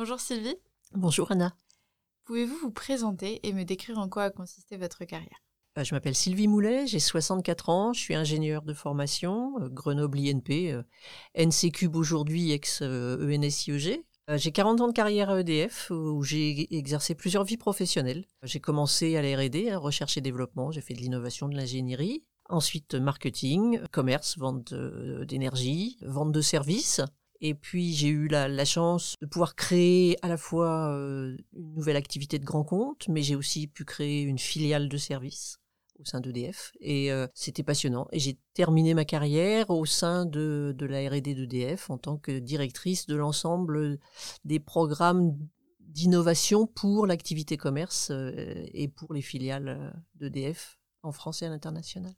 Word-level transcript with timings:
Bonjour 0.00 0.18
Sylvie. 0.18 0.56
Bonjour 0.94 1.30
Anna. 1.30 1.54
Pouvez-vous 2.24 2.56
vous 2.56 2.70
présenter 2.70 3.46
et 3.46 3.52
me 3.52 3.64
décrire 3.64 3.98
en 3.98 4.08
quoi 4.08 4.22
a 4.22 4.30
consisté 4.30 4.78
votre 4.78 5.04
carrière? 5.04 5.44
Euh, 5.76 5.84
Je 5.84 5.94
m'appelle 5.94 6.14
Sylvie 6.14 6.48
Moulet, 6.48 6.86
j'ai 6.86 7.00
64 7.00 7.68
ans, 7.68 7.92
je 7.92 8.00
suis 8.00 8.14
ingénieure 8.14 8.62
de 8.62 8.72
formation, 8.72 9.60
euh, 9.60 9.68
Grenoble 9.68 10.20
INP, 10.20 10.72
euh, 10.72 10.82
NC 11.34 11.70
Cube 11.70 11.96
aujourd'hui, 11.96 12.50
ex-ENSIEG. 12.52 14.02
J'ai 14.36 14.52
40 14.52 14.80
ans 14.80 14.88
de 14.88 14.94
carrière 14.94 15.28
à 15.28 15.38
EDF 15.38 15.90
où 15.90 16.22
j'ai 16.22 16.74
exercé 16.74 17.14
plusieurs 17.14 17.44
vies 17.44 17.58
professionnelles. 17.58 18.24
J'ai 18.42 18.58
commencé 18.58 19.18
à 19.18 19.22
la 19.22 19.36
R&D, 19.36 19.74
recherche 19.74 20.16
et 20.16 20.22
développement, 20.22 20.70
j'ai 20.70 20.80
fait 20.80 20.94
de 20.94 21.00
l'innovation, 21.00 21.46
de 21.46 21.56
l'ingénierie. 21.56 22.24
Ensuite, 22.48 22.94
marketing, 22.94 23.80
commerce, 23.90 24.38
vente 24.38 24.72
d'énergie, 24.72 25.98
vente 26.00 26.32
de 26.32 26.40
services. 26.40 27.02
Et 27.40 27.54
puis, 27.54 27.94
j'ai 27.94 28.08
eu 28.08 28.28
la, 28.28 28.64
chance 28.64 29.14
de 29.20 29.26
pouvoir 29.26 29.54
créer 29.54 30.16
à 30.22 30.28
la 30.28 30.36
fois 30.36 30.92
euh, 30.92 31.36
une 31.54 31.74
nouvelle 31.74 31.96
activité 31.96 32.38
de 32.38 32.44
grand 32.44 32.64
compte, 32.64 33.08
mais 33.08 33.22
j'ai 33.22 33.34
aussi 33.34 33.66
pu 33.66 33.84
créer 33.84 34.22
une 34.22 34.38
filiale 34.38 34.88
de 34.88 34.96
service 34.98 35.58
au 35.98 36.04
sein 36.04 36.20
d'EDF. 36.20 36.72
Et 36.80 37.10
euh, 37.10 37.26
c'était 37.34 37.62
passionnant. 37.62 38.08
Et 38.12 38.18
j'ai 38.18 38.38
terminé 38.52 38.92
ma 38.92 39.06
carrière 39.06 39.70
au 39.70 39.86
sein 39.86 40.26
de, 40.26 40.76
la 40.80 41.08
R&D 41.08 41.34
d'EDF 41.34 41.88
en 41.88 41.96
tant 41.96 42.18
que 42.18 42.38
directrice 42.38 43.06
de 43.06 43.16
l'ensemble 43.16 43.98
des 44.44 44.60
programmes 44.60 45.36
d'innovation 45.80 46.66
pour 46.66 47.06
l'activité 47.06 47.56
commerce 47.56 48.10
euh, 48.10 48.66
et 48.72 48.88
pour 48.88 49.14
les 49.14 49.22
filiales 49.22 49.94
d'EDF 50.14 50.78
en 51.02 51.12
France 51.12 51.40
et 51.40 51.46
à 51.46 51.48
l'international. 51.48 52.14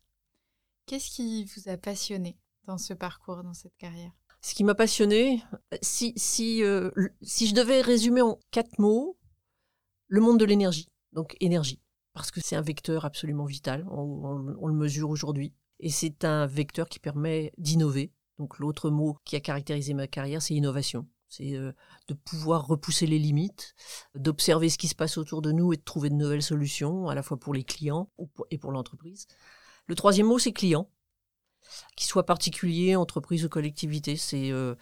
Qu'est-ce 0.86 1.10
qui 1.10 1.44
vous 1.44 1.68
a 1.68 1.76
passionné 1.76 2.36
dans 2.64 2.78
ce 2.78 2.92
parcours, 2.92 3.44
dans 3.44 3.54
cette 3.54 3.76
carrière? 3.76 4.12
Ce 4.44 4.54
qui 4.54 4.64
m'a 4.64 4.74
passionné, 4.74 5.42
si, 5.82 6.12
si, 6.16 6.64
euh, 6.64 6.90
si 7.22 7.46
je 7.46 7.54
devais 7.54 7.80
résumer 7.80 8.22
en 8.22 8.40
quatre 8.50 8.80
mots, 8.80 9.16
le 10.08 10.20
monde 10.20 10.38
de 10.40 10.44
l'énergie. 10.44 10.88
Donc 11.12 11.36
énergie. 11.40 11.80
Parce 12.12 12.30
que 12.32 12.40
c'est 12.40 12.56
un 12.56 12.62
vecteur 12.62 13.04
absolument 13.04 13.44
vital, 13.44 13.86
on, 13.88 14.66
le 14.66 14.74
mesure 14.74 15.10
aujourd'hui. 15.10 15.54
Et 15.78 15.90
c'est 15.90 16.24
un 16.24 16.46
vecteur 16.46 16.88
qui 16.88 16.98
permet 16.98 17.52
d'innover. 17.56 18.12
Donc 18.38 18.58
l'autre 18.58 18.90
mot 18.90 19.16
qui 19.24 19.36
a 19.36 19.40
caractérisé 19.40 19.94
ma 19.94 20.08
carrière, 20.08 20.42
c'est 20.42 20.54
innovation. 20.54 21.08
C'est 21.28 21.56
euh, 21.56 21.72
de 22.08 22.14
pouvoir 22.14 22.66
repousser 22.66 23.06
les 23.06 23.18
limites, 23.18 23.74
d'observer 24.14 24.68
ce 24.68 24.76
qui 24.76 24.88
se 24.88 24.94
passe 24.94 25.16
autour 25.16 25.40
de 25.40 25.52
nous 25.52 25.72
et 25.72 25.76
de 25.76 25.82
trouver 25.82 26.10
de 26.10 26.14
nouvelles 26.14 26.42
solutions, 26.42 27.08
à 27.08 27.14
la 27.14 27.22
fois 27.22 27.38
pour 27.38 27.54
les 27.54 27.64
clients 27.64 28.10
et 28.50 28.58
pour 28.58 28.72
l'entreprise. 28.72 29.26
Le 29.86 29.94
troisième 29.94 30.26
mot, 30.26 30.38
c'est 30.38 30.52
client 30.52 30.90
qu'il 31.96 32.06
soit 32.06 32.26
particulier, 32.26 32.96
entreprise 32.96 33.44
ou 33.44 33.48
collectivité. 33.48 34.16
C'est 34.16 34.50
euh, 34.50 34.74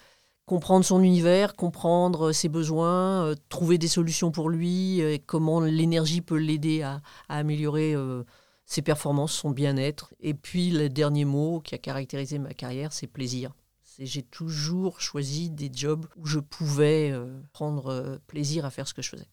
comprendre 0.47 0.85
son 0.85 1.03
univers, 1.03 1.57
comprendre 1.57 2.33
ses 2.33 2.49
besoins, 2.49 3.27
euh, 3.27 3.35
trouver 3.49 3.79
des 3.79 3.89
solutions 3.89 4.31
pour 4.31 4.49
lui, 4.51 5.03
euh, 5.03 5.19
comment 5.27 5.61
l'énergie 5.61 6.21
peut 6.21 6.39
l'aider 6.39 6.83
à, 6.83 7.03
améliorer 7.29 7.95
euh, 7.95 8.25
ses 8.67 8.83
performances, 8.83 9.33
son 9.33 9.51
bien-être. 9.51 10.15
Et 10.21 10.35
puis 10.35 10.71
le 10.71 10.89
dernier 10.89 11.25
mot 11.25 11.61
qui 11.61 11.75
a 11.75 11.79
caractérisé 11.79 12.39
ma 12.39 12.55
carrière, 12.55 12.93
c'est 12.93 13.07
plaisir. 13.09 13.53
J'ai 13.99 14.23
toujours 14.23 15.01
choisi 15.01 15.51
des 15.51 15.71
jobs 15.73 16.07
où 16.17 16.25
je 16.25 16.39
pouvais 16.39 17.11
euh, 17.11 17.43
prendre 17.53 17.89
euh, 17.89 18.19
plaisir 18.27 18.65
à 18.65 18.71
faire 18.71 18.89
ce 18.89 18.95
que 18.95 19.03
je 19.03 19.11
faisais. 19.11 19.29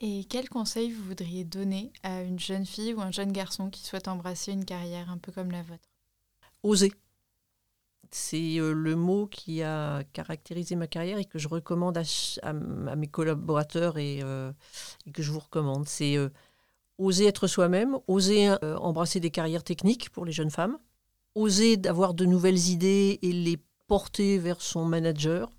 Et 0.00 0.24
quel 0.24 0.48
conseil 0.48 0.90
vous 0.90 1.04
voudriez 1.04 1.44
donner 1.44 1.92
à 2.02 2.22
une 2.22 2.38
jeune 2.38 2.66
fille 2.66 2.92
ou 2.92 3.00
un 3.00 3.12
jeune 3.12 3.32
garçon 3.32 3.70
qui 3.70 3.84
souhaite 3.84 4.08
embrasser 4.08 4.52
une 4.52 4.64
carrière 4.64 5.10
un 5.10 5.18
peu 5.18 5.32
comme 5.32 5.52
la 5.52 5.62
vôtre? 5.62 5.93
Oser. 6.64 6.92
C'est 8.10 8.58
euh, 8.58 8.72
le 8.72 8.96
mot 8.96 9.26
qui 9.26 9.62
a 9.62 10.02
caractérisé 10.14 10.76
ma 10.76 10.86
carrière 10.86 11.18
et 11.18 11.26
que 11.26 11.38
je 11.38 11.46
recommande 11.46 11.98
à, 11.98 12.52
mes 12.96 13.06
collaborateurs 13.06 13.98
et, 13.98 14.20
euh, 14.22 14.50
et 15.06 15.12
que 15.12 15.22
je 15.22 15.30
vous 15.30 15.40
recommande. 15.40 15.86
C'est 15.86 16.16
euh, 16.16 16.30
oser 16.96 17.26
être 17.26 17.46
soi-même, 17.48 17.98
oser 18.06 18.50
embrasser 18.62 19.20
des 19.20 19.30
carrières 19.30 19.62
techniques 19.62 20.08
pour 20.08 20.24
les 20.24 20.32
jeunes 20.32 20.50
femmes, 20.50 20.78
oser 21.34 21.76
d'avoir 21.76 22.14
de 22.14 22.24
nouvelles 22.24 22.68
idées 22.70 23.18
et 23.20 23.32
les 23.32 23.58
porter 23.86 24.38
vers 24.38 24.62
son 24.62 24.86
manager 24.86 25.50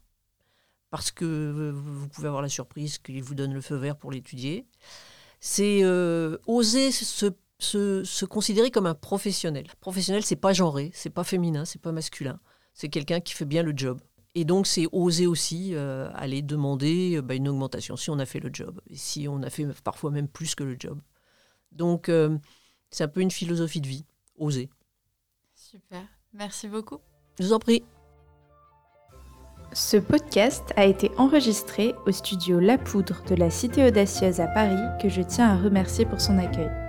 parce 0.90 1.12
que 1.12 1.72
vous 1.72 2.08
pouvez 2.08 2.30
avoir 2.30 2.42
la 2.42 2.50
surprise 2.50 2.98
qu'il 2.98 3.22
vous 3.22 3.36
donne 3.36 3.54
le 3.54 3.62
feu 3.62 3.76
vert 3.76 3.98
pour 3.98 4.12
l'étudier. 4.12 4.66
C'est 5.40 5.84
oser 6.48 6.92
se 6.92 7.28
se, 7.66 8.04
se 8.04 8.26
considérer 8.26 8.72
comme 8.72 8.86
un 8.86 8.96
professionnel. 8.96 9.68
Professionnel, 9.82 10.24
c'est 10.24 10.36
pas 10.36 10.54
genré, 10.54 10.92
c'est 10.94 11.10
pas 11.10 11.24
féminin, 11.24 11.66
c'est 11.66 11.82
pas 11.82 11.92
masculin. 11.92 12.40
C'est 12.74 12.90
quelqu'un 12.90 13.20
qui 13.20 13.34
fait 13.34 13.46
bien 13.46 13.64
le 13.64 13.74
job. 13.76 14.00
Et 14.36 14.44
donc, 14.44 14.68
c'est 14.68 14.86
oser 14.92 15.28
aussi 15.28 15.72
euh, 15.74 16.10
aller 16.14 16.42
demander 16.42 17.16
euh, 17.16 17.22
bah, 17.22 17.36
une 17.36 17.48
augmentation 17.48 17.96
si 17.96 18.10
on 18.10 18.20
a 18.20 18.26
fait 18.26 18.42
le 18.42 18.50
job. 18.52 18.82
Et 18.90 18.98
si 18.98 19.28
on 19.30 19.42
a 19.44 19.50
fait 19.50 19.66
parfois 19.82 20.12
même 20.12 20.28
plus 20.28 20.56
que 20.56 20.64
le 20.64 20.76
job. 20.78 21.00
Donc, 21.72 22.10
euh, 22.10 22.38
c'est 22.90 23.06
un 23.06 23.08
peu 23.08 23.22
une 23.22 23.32
philosophie 23.32 23.82
de 23.82 23.88
vie. 23.88 24.06
Oser. 24.38 24.70
Super, 25.56 26.04
merci 26.34 26.68
beaucoup. 26.68 27.00
Je 27.40 27.46
vous 27.46 27.54
en 27.54 27.60
prie. 27.60 27.84
Ce 29.72 29.98
podcast 29.98 30.74
a 30.76 30.86
été 30.86 31.12
enregistré 31.18 31.96
au 32.06 32.12
studio 32.12 32.60
La 32.60 32.78
Poudre 32.78 33.24
de 33.28 33.36
la 33.36 33.50
Cité 33.50 33.88
Audacieuse 33.88 34.40
à 34.40 34.48
Paris 34.48 34.82
que 35.02 35.10
je 35.10 35.22
tiens 35.22 35.50
à 35.50 35.58
remercier 35.58 36.06
pour 36.06 36.22
son 36.22 36.38
accueil. 36.38 36.85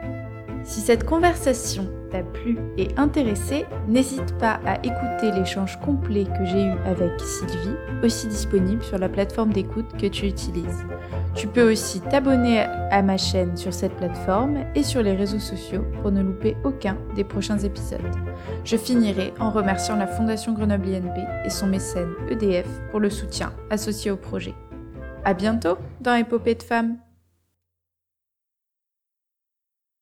Si 0.67 0.81
cette 0.81 1.05
conversation 1.05 1.89
t'a 2.11 2.25
plu 2.25 2.59
et 2.77 2.89
intéressé, 2.97 3.67
n'hésite 3.87 4.37
pas 4.39 4.59
à 4.67 4.75
écouter 4.85 5.31
l'échange 5.31 5.79
complet 5.79 6.25
que 6.25 6.45
j'ai 6.45 6.65
eu 6.65 6.75
avec 6.85 7.21
Sylvie, 7.21 7.77
aussi 8.03 8.27
disponible 8.27 8.83
sur 8.83 8.99
la 8.99 9.09
plateforme 9.09 9.53
d'écoute 9.53 9.87
que 9.97 10.09
tu 10.09 10.27
utilises. 10.27 10.85
Tu 11.37 11.47
peux 11.47 11.71
aussi 11.71 12.01
t'abonner 12.01 12.63
à 12.91 13.01
ma 13.01 13.17
chaîne 13.17 13.57
sur 13.57 13.73
cette 13.73 13.95
plateforme 13.95 14.65
et 14.75 14.83
sur 14.83 15.03
les 15.03 15.15
réseaux 15.15 15.39
sociaux 15.39 15.85
pour 16.03 16.11
ne 16.11 16.23
louper 16.23 16.57
aucun 16.65 16.99
des 17.15 17.25
prochains 17.25 17.59
épisodes. 17.59 18.01
Je 18.65 18.77
finirai 18.77 19.35
en 19.39 19.53
remerciant 19.53 19.95
la 19.95 20.09
Fondation 20.09 20.53
Grenoble 20.53 20.89
INP 20.89 21.17
et 21.45 21.51
son 21.51 21.69
mécène 21.69 22.11
EDF 22.29 22.67
pour 22.91 22.99
le 22.99 23.11
soutien 23.11 23.53
associé 23.71 24.11
au 24.11 24.17
projet. 24.17 24.55
À 25.25 25.33
bientôt 25.33 25.79
dans 26.01 26.15
Épopée 26.15 26.57
de 26.57 26.63
femmes! 26.65 26.97